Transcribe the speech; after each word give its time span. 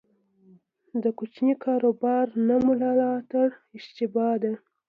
د 1.03 1.05
کوچني 1.17 1.53
کاروبار 1.63 2.25
نه 2.47 2.55
ملاتړ 2.67 3.47
اشتباه 3.77 4.35
ده. 4.43 4.53